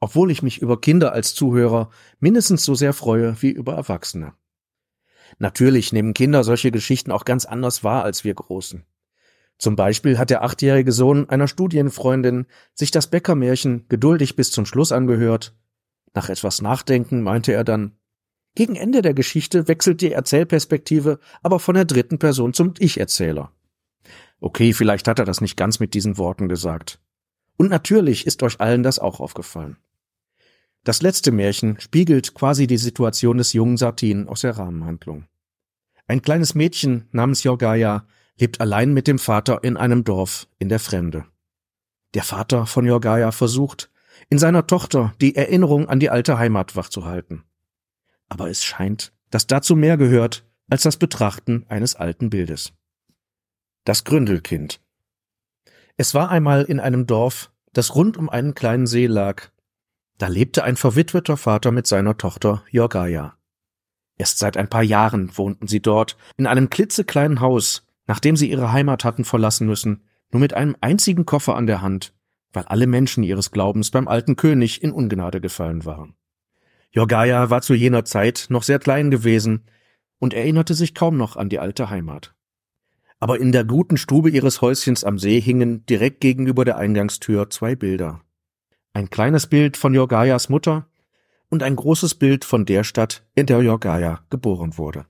[0.00, 4.34] Obwohl ich mich über Kinder als Zuhörer mindestens so sehr freue wie über Erwachsene.
[5.38, 8.84] Natürlich nehmen Kinder solche Geschichten auch ganz anders wahr als wir Großen.
[9.58, 14.92] Zum Beispiel hat der achtjährige Sohn einer Studienfreundin sich das Bäckermärchen geduldig bis zum Schluss
[14.92, 15.54] angehört.
[16.14, 17.98] Nach etwas Nachdenken meinte er dann,
[18.54, 23.52] gegen Ende der Geschichte wechselt die Erzählperspektive aber von der dritten Person zum Ich-Erzähler.
[24.40, 27.00] Okay, vielleicht hat er das nicht ganz mit diesen Worten gesagt.
[27.56, 29.76] Und natürlich ist euch allen das auch aufgefallen.
[30.84, 35.26] Das letzte Märchen spiegelt quasi die Situation des jungen Satin aus der Rahmenhandlung.
[36.06, 38.06] Ein kleines Mädchen namens Jorgaya
[38.38, 41.26] lebt allein mit dem Vater in einem Dorf in der Fremde.
[42.14, 43.90] Der Vater von Jorgaya versucht,
[44.30, 47.44] in seiner Tochter die Erinnerung an die alte Heimat wachzuhalten.
[48.28, 52.72] Aber es scheint, dass dazu mehr gehört als das Betrachten eines alten Bildes.
[53.84, 54.80] Das Gründelkind.
[55.96, 59.50] Es war einmal in einem Dorf, das rund um einen kleinen See lag.
[60.18, 63.38] Da lebte ein verwitweter Vater mit seiner Tochter Jorgaya.
[64.16, 68.72] Erst seit ein paar Jahren wohnten sie dort in einem klitzekleinen Haus, nachdem sie ihre
[68.72, 72.12] Heimat hatten verlassen müssen, nur mit einem einzigen Koffer an der Hand,
[72.52, 76.14] weil alle Menschen ihres Glaubens beim alten König in Ungnade gefallen waren.
[76.90, 79.64] Jorgaya war zu jener Zeit noch sehr klein gewesen
[80.18, 82.34] und erinnerte sich kaum noch an die alte Heimat.
[83.20, 87.74] Aber in der guten Stube ihres Häuschens am See hingen direkt gegenüber der Eingangstür zwei
[87.74, 88.22] Bilder.
[88.92, 90.88] Ein kleines Bild von Jorgayas Mutter
[91.50, 95.06] und ein großes Bild von der Stadt, in der Jorgaya geboren wurde.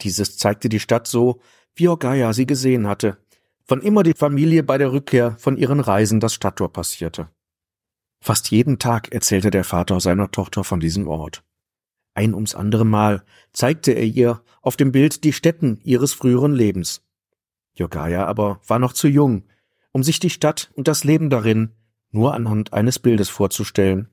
[0.00, 1.40] Dieses zeigte die Stadt so,
[1.74, 3.18] wie Jorgaya sie gesehen hatte,
[3.70, 7.28] wann immer die Familie bei der Rückkehr von ihren Reisen das Stadttor passierte.
[8.20, 11.42] Fast jeden Tag erzählte der Vater seiner Tochter von diesem Ort.
[12.14, 17.02] Ein ums andere Mal zeigte er ihr auf dem Bild die Stätten ihres früheren Lebens.
[17.74, 19.44] Jogaya aber war noch zu jung,
[19.92, 21.70] um sich die Stadt und das Leben darin
[22.10, 24.08] nur anhand eines Bildes vorzustellen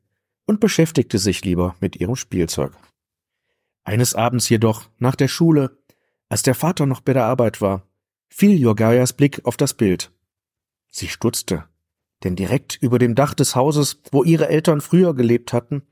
[0.45, 2.73] und beschäftigte sich lieber mit ihrem Spielzeug.
[3.83, 5.77] Eines Abends jedoch, nach der Schule,
[6.29, 7.87] als der Vater noch bei der Arbeit war,
[8.29, 10.11] fiel Jogayas Blick auf das Bild.
[10.89, 11.67] Sie stutzte
[12.23, 15.83] denn direkt über dem Dach des Hauses, wo ihre Eltern früher gelebt hatten,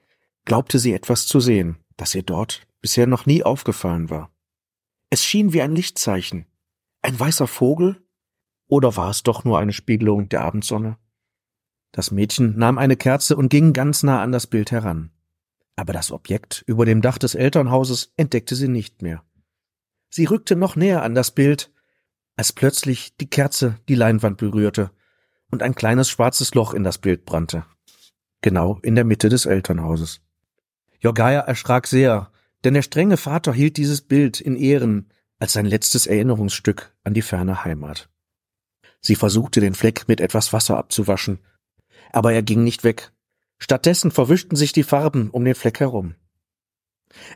[0.46, 4.32] glaubte sie etwas zu sehen, das ihr dort bisher noch nie aufgefallen war.
[5.10, 6.46] Es schien wie ein Lichtzeichen.
[7.02, 8.02] Ein weißer Vogel?
[8.68, 10.98] Oder war es doch nur eine Spiegelung der Abendsonne?
[11.92, 15.12] Das Mädchen nahm eine Kerze und ging ganz nah an das Bild heran.
[15.76, 19.24] Aber das Objekt über dem Dach des Elternhauses entdeckte sie nicht mehr.
[20.10, 21.72] Sie rückte noch näher an das Bild,
[22.36, 24.92] als plötzlich die Kerze die Leinwand berührte
[25.52, 27.66] und ein kleines schwarzes Loch in das Bild brannte.
[28.42, 30.22] Genau in der Mitte des Elternhauses.
[31.00, 32.32] Jorgaya erschrak sehr,
[32.64, 37.22] denn der strenge Vater hielt dieses Bild in Ehren als sein letztes Erinnerungsstück an die
[37.22, 38.10] ferne Heimat.
[39.02, 41.40] Sie versuchte den Fleck mit etwas Wasser abzuwaschen,
[42.12, 43.12] aber er ging nicht weg.
[43.60, 46.16] Stattdessen verwischten sich die Farben um den Fleck herum.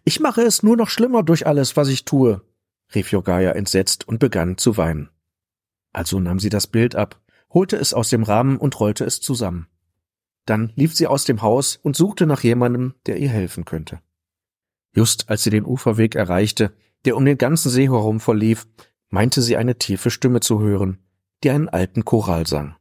[0.03, 2.41] Ich mache es nur noch schlimmer durch alles, was ich tue,
[2.93, 5.10] rief Jogaya entsetzt und begann zu weinen.
[5.91, 7.21] Also nahm sie das Bild ab,
[7.52, 9.67] holte es aus dem Rahmen und rollte es zusammen.
[10.45, 14.02] Dann lief sie aus dem Haus und suchte nach jemandem, der ihr helfen könnte.
[14.93, 16.73] Just als sie den Uferweg erreichte,
[17.06, 18.67] der um den ganzen See herum verlief,
[19.10, 20.99] meinte sie eine tiefe Stimme zu hören,
[21.43, 22.75] die einen alten Choral sang.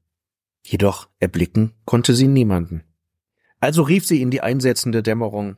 [0.62, 2.84] Jedoch erblicken konnte sie niemanden.
[3.60, 5.56] Also rief sie in die einsetzende Dämmerung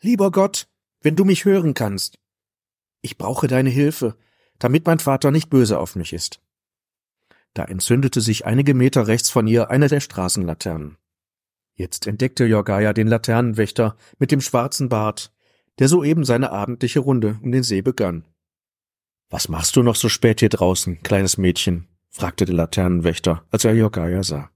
[0.00, 0.68] Lieber Gott,
[1.02, 2.18] wenn du mich hören kannst.
[3.00, 4.16] Ich brauche deine Hilfe,
[4.58, 6.40] damit mein Vater nicht böse auf mich ist.
[7.54, 10.96] Da entzündete sich einige Meter rechts von ihr eine der Straßenlaternen.
[11.74, 15.32] Jetzt entdeckte Jorgaya den Laternenwächter mit dem schwarzen Bart,
[15.78, 18.24] der soeben seine abendliche Runde um den See begann.
[19.30, 21.88] Was machst du noch so spät hier draußen, kleines Mädchen?
[22.10, 24.50] fragte der Laternenwächter, als er Jorgaya sah.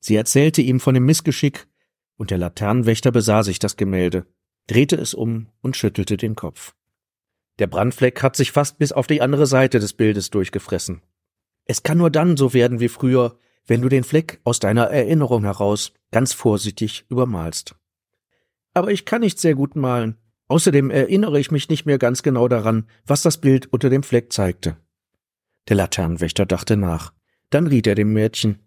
[0.00, 1.68] Sie erzählte ihm von dem Missgeschick,
[2.16, 4.26] und der Laternenwächter besah sich das Gemälde,
[4.66, 6.74] drehte es um und schüttelte den Kopf.
[7.58, 11.02] Der Brandfleck hat sich fast bis auf die andere Seite des Bildes durchgefressen.
[11.64, 15.44] Es kann nur dann so werden wie früher, wenn du den Fleck aus deiner Erinnerung
[15.44, 17.74] heraus ganz vorsichtig übermalst.
[18.74, 20.16] Aber ich kann nicht sehr gut malen.
[20.46, 24.32] Außerdem erinnere ich mich nicht mehr ganz genau daran, was das Bild unter dem Fleck
[24.32, 24.76] zeigte.
[25.68, 27.12] Der Laternenwächter dachte nach.
[27.50, 28.60] Dann riet er dem Mädchen.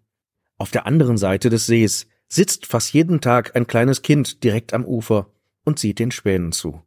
[0.58, 4.84] Auf der anderen Seite des Sees sitzt fast jeden Tag ein kleines Kind direkt am
[4.84, 5.32] Ufer
[5.64, 6.82] und sieht den Schwänen zu.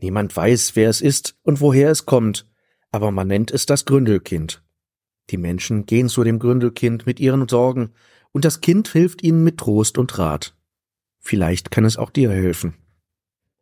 [0.00, 2.46] Niemand weiß, wer es ist und woher es kommt,
[2.90, 4.62] aber man nennt es das Gründelkind.
[5.30, 7.92] Die Menschen gehen zu dem Gründelkind mit ihren Sorgen,
[8.32, 10.54] und das Kind hilft ihnen mit Trost und Rat.
[11.18, 12.74] Vielleicht kann es auch dir helfen.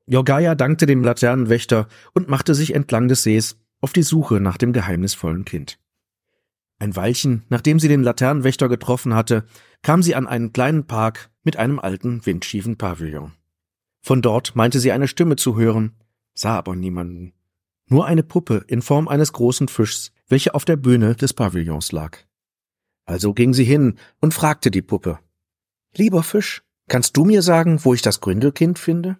[0.07, 4.73] Jorgaya dankte dem Laternenwächter und machte sich entlang des Sees auf die Suche nach dem
[4.73, 5.79] geheimnisvollen Kind.
[6.79, 9.47] Ein Weilchen, nachdem sie den Laternenwächter getroffen hatte,
[9.83, 13.33] kam sie an einen kleinen Park mit einem alten, windschiefen Pavillon.
[14.03, 15.95] Von dort meinte sie eine Stimme zu hören,
[16.35, 17.33] sah aber niemanden.
[17.87, 22.19] Nur eine Puppe in Form eines großen Fischs, welche auf der Bühne des Pavillons lag.
[23.05, 25.19] Also ging sie hin und fragte die Puppe.
[25.97, 29.19] Lieber Fisch, kannst du mir sagen, wo ich das Gründelkind finde?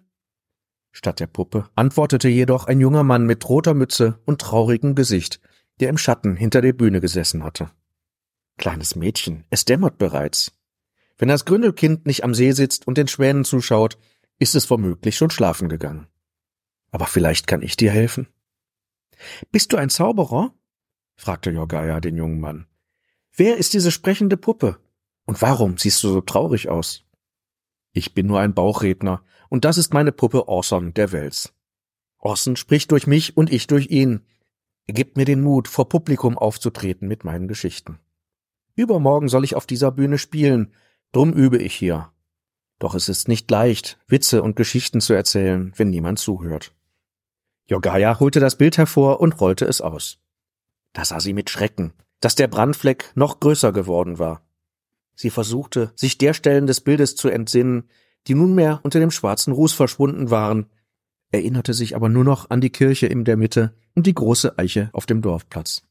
[0.91, 5.39] Statt der Puppe antwortete jedoch ein junger Mann mit roter Mütze und traurigem Gesicht,
[5.79, 7.69] der im Schatten hinter der Bühne gesessen hatte.
[8.57, 10.53] Kleines Mädchen, es dämmert bereits.
[11.17, 13.97] Wenn das Gründelkind nicht am See sitzt und den Schwänen zuschaut,
[14.39, 16.07] ist es womöglich schon schlafen gegangen.
[16.95, 18.29] Aber vielleicht kann ich dir helfen.
[19.51, 20.53] Bist du ein Zauberer?
[21.17, 22.67] fragte Jorgaya den jungen Mann.
[23.35, 24.79] Wer ist diese sprechende Puppe?
[25.25, 27.03] Und warum siehst du so traurig aus?
[27.91, 31.53] Ich bin nur ein Bauchredner, und das ist meine Puppe Orson der Wels.
[32.17, 34.21] Orson spricht durch mich und ich durch ihn.
[34.87, 37.99] Er gibt mir den Mut, vor Publikum aufzutreten mit meinen Geschichten.
[38.73, 40.73] Übermorgen soll ich auf dieser Bühne spielen,
[41.11, 42.13] drum übe ich hier.
[42.79, 46.73] Doch es ist nicht leicht, Witze und Geschichten zu erzählen, wenn niemand zuhört.
[47.67, 50.19] Jogaya holte das Bild hervor und rollte es aus.
[50.93, 54.41] Da sah sie mit Schrecken, dass der Brandfleck noch größer geworden war.
[55.15, 57.89] Sie versuchte, sich der Stellen des Bildes zu entsinnen,
[58.27, 60.67] die nunmehr unter dem schwarzen Ruß verschwunden waren,
[61.31, 64.89] erinnerte sich aber nur noch an die Kirche in der Mitte und die große Eiche
[64.93, 65.83] auf dem Dorfplatz.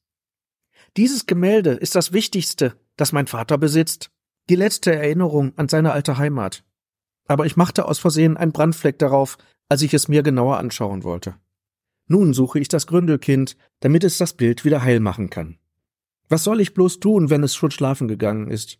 [0.96, 4.10] Dieses Gemälde ist das Wichtigste, das mein Vater besitzt,
[4.48, 6.64] die letzte Erinnerung an seine alte Heimat.
[7.26, 11.34] Aber ich machte aus Versehen einen Brandfleck darauf, als ich es mir genauer anschauen wollte.
[12.06, 15.58] Nun suche ich das Gründelkind, damit es das Bild wieder heil machen kann.
[16.28, 18.78] Was soll ich bloß tun, wenn es schon schlafen gegangen ist?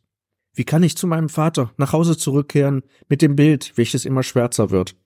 [0.54, 4.70] Wie kann ich zu meinem Vater nach Hause zurückkehren mit dem Bild, welches immer schwärzer
[4.70, 4.96] wird?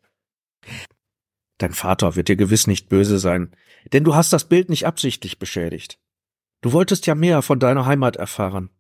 [1.58, 3.50] Dein Vater wird dir gewiss nicht böse sein,
[3.92, 5.98] denn du hast das Bild nicht absichtlich beschädigt.
[6.60, 8.70] Du wolltest ja mehr von deiner Heimat erfahren.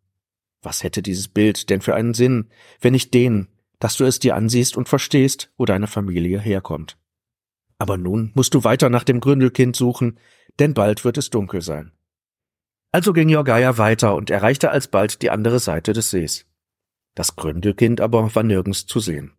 [0.62, 3.48] Was hätte dieses Bild denn für einen Sinn, wenn nicht den,
[3.78, 6.98] dass du es dir ansiehst und verstehst, wo deine Familie herkommt?
[7.78, 10.18] Aber nun musst du weiter nach dem Gründelkind suchen,
[10.58, 11.92] denn bald wird es dunkel sein.
[12.90, 16.46] Also ging Jorgaya weiter und erreichte alsbald die andere Seite des Sees.
[17.14, 19.32] Das Gründelkind aber war nirgends zu sehen.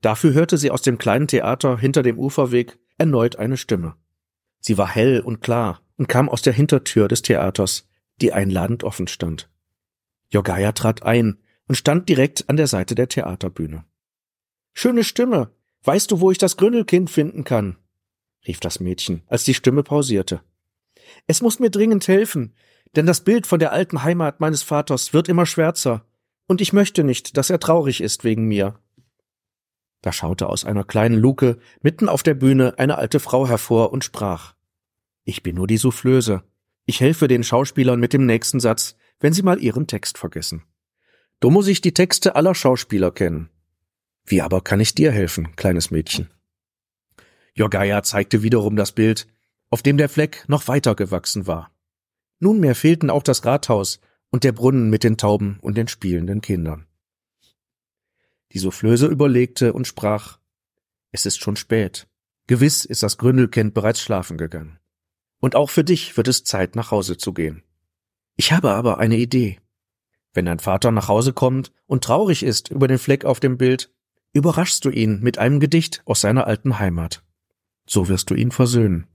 [0.00, 3.94] Dafür hörte sie aus dem kleinen Theater hinter dem Uferweg erneut eine Stimme.
[4.60, 7.88] Sie war hell und klar und kam aus der Hintertür des Theaters,
[8.20, 9.50] die einladend offen stand.
[10.30, 13.84] Jorgaya trat ein und stand direkt an der Seite der Theaterbühne.
[14.72, 15.50] Schöne Stimme.
[15.84, 17.76] Weißt du, wo ich das Gründelkind finden kann?
[18.46, 20.42] rief das Mädchen, als die Stimme pausierte.
[21.26, 22.54] Es muss mir dringend helfen,
[22.96, 26.06] denn das Bild von der alten Heimat meines Vaters wird immer schwärzer,
[26.46, 28.78] und ich möchte nicht, dass er traurig ist wegen mir.
[30.02, 34.04] Da schaute aus einer kleinen Luke mitten auf der Bühne eine alte Frau hervor und
[34.04, 34.54] sprach
[35.24, 36.42] Ich bin nur die Soufflöse.
[36.84, 40.64] Ich helfe den Schauspielern mit dem nächsten Satz, wenn sie mal ihren Text vergessen.
[41.40, 43.48] Du muss ich die Texte aller Schauspieler kennen.
[44.26, 46.30] Wie aber kann ich dir helfen, kleines Mädchen?
[47.54, 49.26] Jorgaya zeigte wiederum das Bild,
[49.70, 51.70] auf dem der Fleck noch weiter gewachsen war.
[52.40, 56.86] Nunmehr fehlten auch das Rathaus und der Brunnen mit den Tauben und den spielenden Kindern.
[58.52, 60.38] Die Soufflöse überlegte und sprach
[61.10, 62.08] Es ist schon spät.
[62.46, 64.78] Gewiss ist das Gründelkind bereits schlafen gegangen.
[65.40, 67.62] Und auch für dich wird es Zeit, nach Hause zu gehen.
[68.36, 69.60] Ich habe aber eine Idee.
[70.32, 73.92] Wenn dein Vater nach Hause kommt und traurig ist über den Fleck auf dem Bild,
[74.34, 77.24] überraschst du ihn mit einem Gedicht aus seiner alten Heimat.
[77.86, 79.06] So wirst du ihn versöhnen.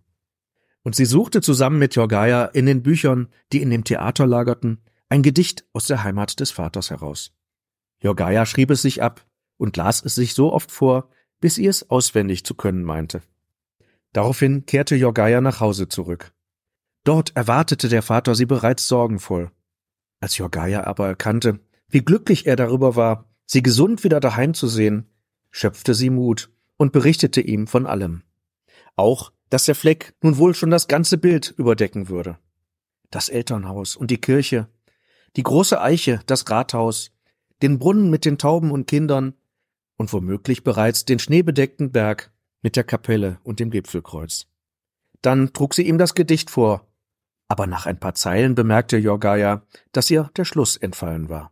[0.81, 5.21] Und sie suchte zusammen mit Jorgaya in den Büchern, die in dem Theater lagerten, ein
[5.21, 7.33] Gedicht aus der Heimat des Vaters heraus.
[8.01, 9.25] Jorgaya schrieb es sich ab
[9.57, 11.09] und las es sich so oft vor,
[11.41, 13.21] bis sie es auswendig zu können meinte.
[14.13, 16.33] Daraufhin kehrte Jorgaya nach Hause zurück.
[17.03, 19.51] Dort erwartete der Vater sie bereits sorgenvoll.
[20.21, 25.09] Als Jorgaya aber erkannte, wie glücklich er darüber war, sie gesund wieder daheim zu sehen,
[25.49, 28.21] schöpfte sie Mut und berichtete ihm von allem.
[28.95, 32.37] Auch, dass der Fleck nun wohl schon das ganze Bild überdecken würde.
[33.09, 34.67] Das Elternhaus und die Kirche,
[35.35, 37.11] die große Eiche, das Rathaus,
[37.63, 39.33] den Brunnen mit den Tauben und Kindern
[39.97, 42.31] und womöglich bereits den schneebedeckten Berg
[42.61, 44.45] mit der Kapelle und dem Gipfelkreuz.
[45.23, 46.87] Dann trug sie ihm das Gedicht vor,
[47.47, 51.51] aber nach ein paar Zeilen bemerkte Jorgaya, dass ihr der Schluss entfallen war.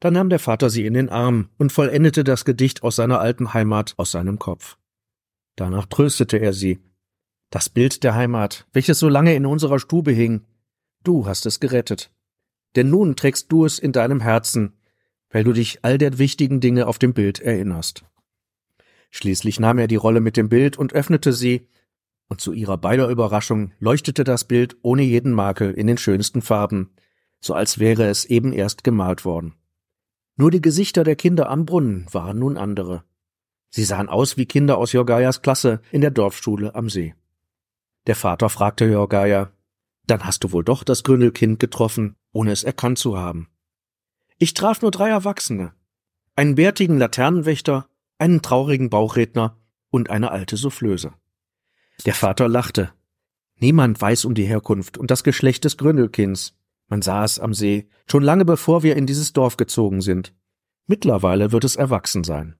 [0.00, 3.52] Da nahm der Vater sie in den Arm und vollendete das Gedicht aus seiner alten
[3.52, 4.78] Heimat aus seinem Kopf.
[5.56, 6.80] Danach tröstete er sie.
[7.50, 10.46] Das Bild der Heimat, welches so lange in unserer Stube hing,
[11.04, 12.10] du hast es gerettet.
[12.76, 14.72] Denn nun trägst du es in deinem Herzen,
[15.28, 18.04] weil du dich all der wichtigen Dinge auf dem Bild erinnerst.
[19.10, 21.68] Schließlich nahm er die Rolle mit dem Bild und öffnete sie,
[22.28, 26.90] und zu ihrer beider Überraschung leuchtete das Bild ohne jeden Makel in den schönsten Farben,
[27.40, 29.54] so als wäre es eben erst gemalt worden.
[30.40, 33.04] Nur die Gesichter der Kinder am Brunnen waren nun andere.
[33.68, 37.14] Sie sahen aus wie Kinder aus Jorgayas Klasse in der Dorfschule am See.
[38.06, 39.52] Der Vater fragte Jorgaya,
[40.06, 43.50] dann hast du wohl doch das Gründelkind getroffen, ohne es erkannt zu haben.
[44.38, 45.74] Ich traf nur drei Erwachsene.
[46.36, 49.58] Einen bärtigen Laternenwächter, einen traurigen Bauchredner
[49.90, 51.12] und eine alte Soufflöse.
[52.06, 52.94] Der Vater lachte.
[53.56, 56.58] Niemand weiß um die Herkunft und das Geschlecht des Gründelkinds.
[56.90, 60.34] Man es am See, schon lange bevor wir in dieses Dorf gezogen sind.
[60.86, 62.56] Mittlerweile wird es erwachsen sein.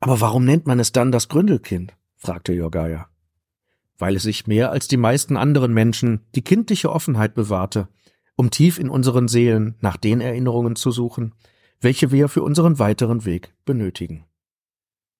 [0.00, 1.94] Aber warum nennt man es dann das Gründelkind?
[2.16, 3.08] fragte Jorgaya.
[3.98, 7.88] Weil es sich mehr als die meisten anderen Menschen die kindliche Offenheit bewahrte,
[8.34, 11.32] um tief in unseren Seelen nach den Erinnerungen zu suchen,
[11.80, 14.24] welche wir für unseren weiteren Weg benötigen.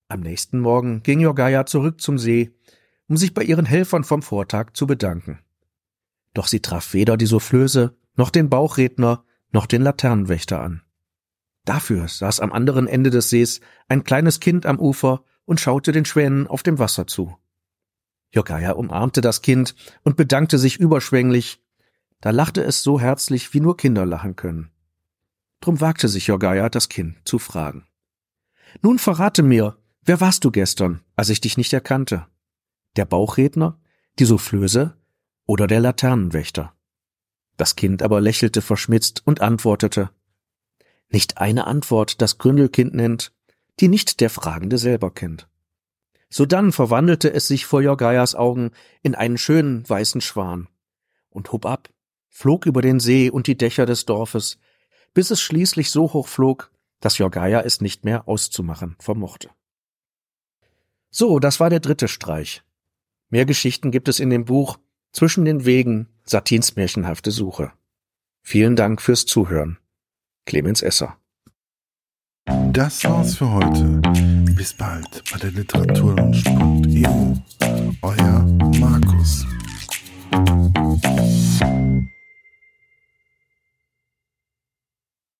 [0.09, 2.51] Am nächsten Morgen ging Jorgaya zurück zum See,
[3.09, 5.39] um sich bei ihren Helfern vom Vortag zu bedanken.
[6.35, 10.83] Doch sie traf weder die Soufflöse, noch den Bauchredner, noch den Laternenwächter an.
[11.65, 16.05] Dafür saß am anderen Ende des Sees ein kleines Kind am Ufer und schaute den
[16.05, 17.37] Schwänen auf dem Wasser zu.
[18.33, 21.63] Jorgaya umarmte das Kind und bedankte sich überschwänglich.
[22.21, 24.71] Da lachte es so herzlich, wie nur Kinder lachen können.
[25.61, 27.87] Drum wagte sich Jorgaya, das Kind zu fragen.
[28.83, 32.27] Nun verrate mir, wer warst du gestern, als ich dich nicht erkannte?
[32.97, 33.81] Der Bauchredner,
[34.19, 34.97] die Soufflöse
[35.47, 36.76] oder der Laternenwächter?
[37.57, 40.11] Das Kind aber lächelte verschmitzt und antwortete,
[41.09, 43.33] nicht eine Antwort das Gründelkind nennt,
[43.81, 45.49] die nicht der Fragende selber kennt.
[46.29, 50.69] Sodann verwandelte es sich vor Jorgayas Augen in einen schönen weißen Schwan
[51.31, 51.91] und hob ab,
[52.29, 54.59] flog über den See und die Dächer des Dorfes,
[55.15, 59.51] bis es schließlich so hoch flog, dass Jorgaya es nicht mehr auszumachen vermochte.
[61.11, 62.63] So, das war der dritte Streich.
[63.31, 64.79] Mehr Geschichten gibt es in dem Buch
[65.13, 67.73] Zwischen den Wegen Satins märchenhafte Suche.
[68.43, 69.79] Vielen Dank fürs Zuhören.
[70.45, 71.17] Clemens Esser.
[72.73, 74.01] Das war's für heute.
[74.55, 77.35] Bis bald bei der Literaturlaunch.eu.
[78.03, 78.43] Euer
[78.79, 79.47] Markus.